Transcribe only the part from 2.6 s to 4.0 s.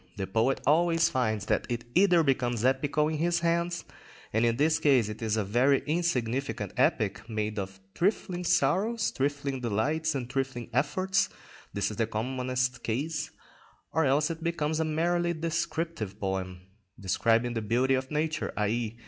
epical in his hands,